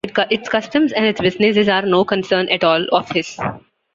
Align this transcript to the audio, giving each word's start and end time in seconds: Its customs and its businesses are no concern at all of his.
Its 0.31 0.49
customs 0.49 0.91
and 0.93 1.05
its 1.05 1.21
businesses 1.21 1.69
are 1.69 1.83
no 1.83 2.03
concern 2.03 2.49
at 2.49 2.63
all 2.63 2.83
of 2.91 3.07
his. 3.11 3.37